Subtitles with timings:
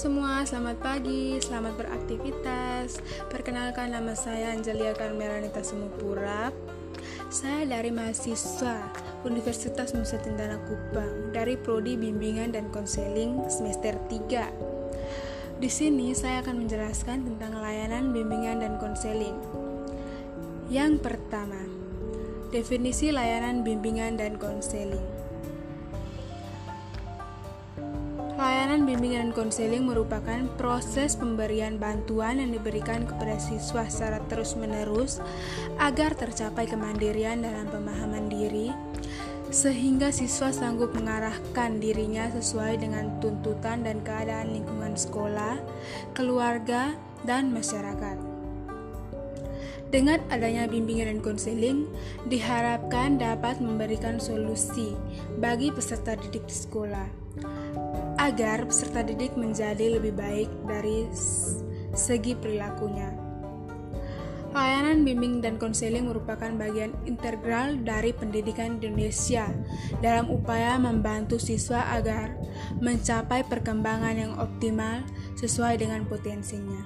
[0.00, 3.04] semua, selamat pagi, selamat beraktivitas.
[3.28, 6.48] Perkenalkan nama saya Angelia Carmelanita Semupura.
[7.28, 8.80] Saya dari mahasiswa
[9.28, 15.60] Universitas Nusa Tenggara Kupang dari prodi Bimbingan dan Konseling semester 3.
[15.60, 19.36] Di sini saya akan menjelaskan tentang layanan bimbingan dan konseling.
[20.72, 21.60] Yang pertama,
[22.48, 25.19] definisi layanan bimbingan dan konseling.
[28.40, 35.20] Layanan bimbingan dan konseling merupakan proses pemberian bantuan yang diberikan kepada siswa secara terus-menerus
[35.76, 38.72] agar tercapai kemandirian dalam pemahaman diri,
[39.52, 45.60] sehingga siswa sanggup mengarahkan dirinya sesuai dengan tuntutan dan keadaan lingkungan sekolah,
[46.16, 46.96] keluarga,
[47.28, 48.16] dan masyarakat.
[49.92, 51.92] Dengan adanya bimbingan dan konseling,
[52.24, 54.96] diharapkan dapat memberikan solusi
[55.36, 57.20] bagi peserta didik di sekolah
[58.20, 61.08] agar peserta didik menjadi lebih baik dari
[61.96, 63.16] segi perilakunya.
[64.50, 69.46] Layanan bimbing dan konseling merupakan bagian integral dari pendidikan Indonesia
[70.02, 72.34] dalam upaya membantu siswa agar
[72.82, 75.06] mencapai perkembangan yang optimal
[75.38, 76.82] sesuai dengan potensinya.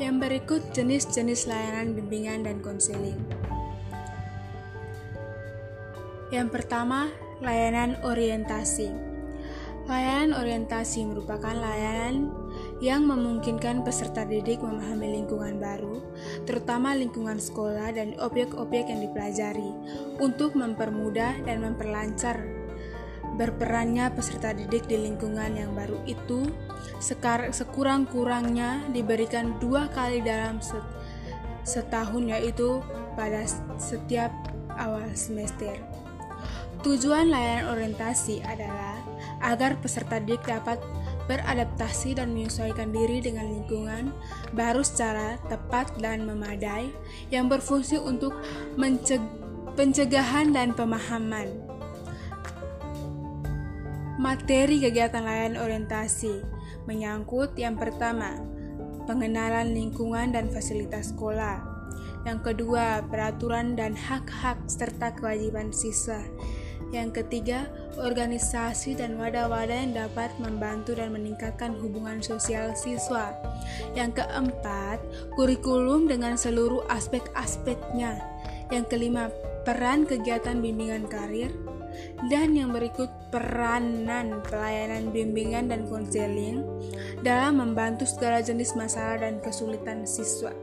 [0.00, 3.20] Yang berikut jenis-jenis layanan bimbingan dan konseling.
[6.32, 7.12] Yang pertama,
[7.44, 9.09] layanan orientasi.
[9.90, 12.30] Layanan orientasi merupakan layanan
[12.78, 15.98] yang memungkinkan peserta didik memahami lingkungan baru,
[16.46, 19.74] terutama lingkungan sekolah dan objek-objek yang dipelajari,
[20.22, 22.38] untuk mempermudah dan memperlancar
[23.34, 26.44] berperannya peserta didik di lingkungan yang baru itu
[27.50, 30.62] sekurang-kurangnya diberikan dua kali dalam
[31.66, 32.78] setahun yaitu
[33.18, 33.42] pada
[33.80, 34.30] setiap
[34.78, 35.74] awal semester.
[36.80, 38.96] Tujuan layanan orientasi adalah
[39.44, 40.80] agar peserta didik dapat
[41.28, 44.16] beradaptasi dan menyesuaikan diri dengan lingkungan
[44.56, 46.88] baru secara tepat dan memadai
[47.28, 48.32] yang berfungsi untuk
[49.76, 51.52] pencegahan dan pemahaman.
[54.16, 58.40] Materi kegiatan layanan orientasi menyangkut yang pertama,
[59.04, 61.60] pengenalan lingkungan dan fasilitas sekolah.
[62.24, 66.20] Yang kedua, peraturan dan hak-hak serta kewajiban siswa.
[66.90, 67.68] Yang ketiga,
[68.00, 73.36] organisasi dan wadah-wadah yang dapat membantu dan meningkatkan hubungan sosial siswa.
[73.94, 74.98] Yang keempat,
[75.36, 78.18] kurikulum dengan seluruh aspek-aspeknya.
[78.74, 79.30] Yang kelima,
[79.62, 81.54] peran kegiatan bimbingan karir.
[82.30, 86.62] Dan yang berikut, peranan pelayanan bimbingan dan konseling
[87.22, 90.54] dalam membantu segala jenis masalah dan kesulitan siswa.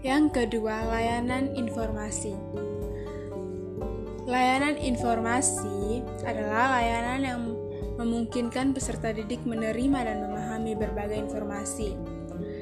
[0.00, 2.67] Yang kedua, layanan informasi.
[4.28, 7.42] Layanan informasi adalah layanan yang
[7.96, 11.96] memungkinkan peserta didik menerima dan memahami berbagai informasi,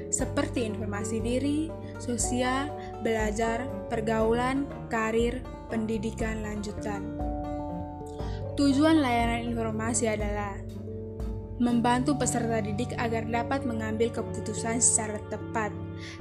[0.06, 1.66] seperti informasi diri,
[1.98, 2.70] sosial,
[3.02, 7.02] belajar, pergaulan, karir, pendidikan lanjutan.
[8.54, 10.54] Tujuan layanan informasi adalah
[11.58, 15.74] membantu peserta didik agar dapat mengambil keputusan secara tepat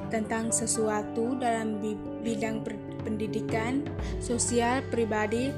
[0.09, 1.77] tentang sesuatu dalam
[2.25, 2.65] bidang
[3.05, 3.85] pendidikan,
[4.17, 5.53] sosial, pribadi,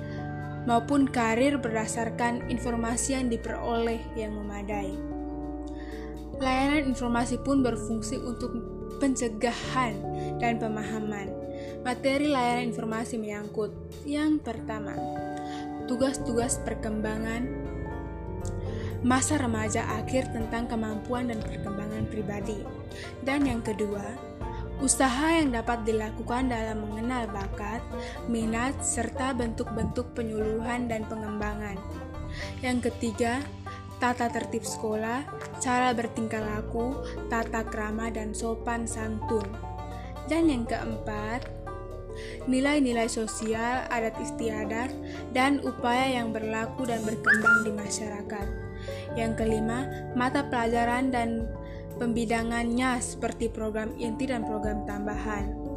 [0.67, 4.91] maupun karir berdasarkan informasi yang diperoleh yang memadai.
[6.37, 8.51] Layanan informasi pun berfungsi untuk
[8.99, 9.95] pencegahan
[10.37, 11.31] dan pemahaman.
[11.81, 13.71] Materi layanan informasi menyangkut
[14.03, 14.93] yang pertama,
[15.87, 17.47] tugas-tugas perkembangan
[19.01, 22.59] masa remaja akhir tentang kemampuan dan perkembangan pribadi.
[23.23, 24.03] Dan yang kedua,
[24.77, 27.81] Usaha yang dapat dilakukan dalam mengenal bakat,
[28.29, 31.81] minat, serta bentuk-bentuk penyuluhan dan pengembangan.
[32.61, 33.41] Yang ketiga,
[33.97, 35.25] tata tertib sekolah,
[35.57, 36.93] cara bertingkah laku,
[37.25, 39.49] tata krama dan sopan santun.
[40.29, 41.41] Dan yang keempat,
[42.45, 44.93] nilai-nilai sosial, adat istiadat,
[45.33, 48.47] dan upaya yang berlaku dan berkembang di masyarakat.
[49.17, 51.49] Yang kelima, mata pelajaran dan
[51.97, 55.67] pembidangannya seperti program inti dan program tambahan.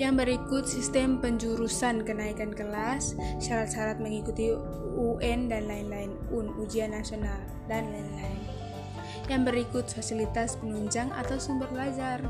[0.00, 4.52] Yang berikut sistem penjurusan kenaikan kelas, syarat-syarat mengikuti
[4.96, 8.40] UN dan lain-lain, UN ujian nasional dan lain-lain.
[9.28, 12.24] Yang berikut fasilitas penunjang atau sumber belajar.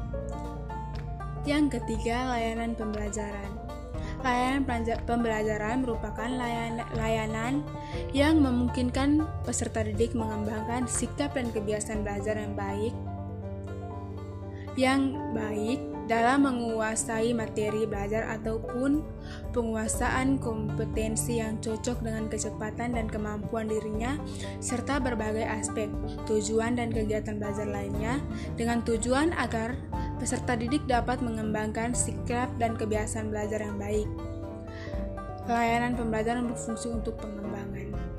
[1.46, 3.50] Yang ketiga, layanan pembelajaran.
[4.20, 4.68] Layanan
[5.08, 6.28] pembelajaran merupakan
[6.92, 7.64] layanan,
[8.12, 12.92] yang memungkinkan peserta didik mengembangkan sikap dan kebiasaan belajar yang baik
[14.78, 18.98] yang baik dalam menguasai materi belajar ataupun
[19.54, 24.18] penguasaan kompetensi yang cocok dengan kecepatan dan kemampuan dirinya
[24.58, 25.86] serta berbagai aspek
[26.26, 28.18] tujuan dan kegiatan belajar lainnya
[28.58, 29.78] dengan tujuan agar
[30.18, 34.10] peserta didik dapat mengembangkan sikap dan kebiasaan belajar yang baik.
[35.46, 38.09] Layanan pembelajaran berfungsi untuk pengembangan.